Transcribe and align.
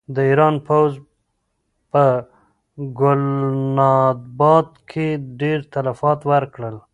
د 0.15 0.17
ایران 0.29 0.55
پوځ 0.67 0.91
په 1.91 2.03
ګلناباد 2.99 4.69
کې 4.89 5.07
ډېر 5.39 5.59
تلفات 5.73 6.19
ورکړل. 6.31 6.75